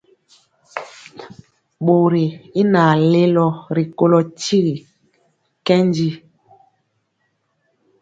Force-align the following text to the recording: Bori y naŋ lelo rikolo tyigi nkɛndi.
Bori 1.85 2.25
y 2.61 2.63
naŋ 2.73 2.97
lelo 3.11 3.47
rikolo 3.75 4.19
tyigi 4.39 4.73
nkɛndi. 5.59 6.07